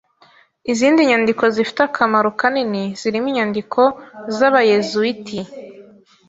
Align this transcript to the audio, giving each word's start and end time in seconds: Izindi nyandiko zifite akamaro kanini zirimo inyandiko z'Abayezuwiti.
Izindi 0.71 0.99
nyandiko 1.09 1.43
zifite 1.55 1.79
akamaro 1.87 2.29
kanini 2.39 2.83
zirimo 2.99 3.27
inyandiko 3.31 3.81
z'Abayezuwiti. 4.35 5.39